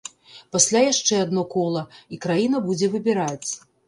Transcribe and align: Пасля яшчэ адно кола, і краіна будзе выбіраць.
Пасля 0.55 0.79
яшчэ 0.85 1.19
адно 1.25 1.43
кола, 1.55 1.83
і 2.17 2.19
краіна 2.23 2.63
будзе 2.71 2.89
выбіраць. 2.95 3.49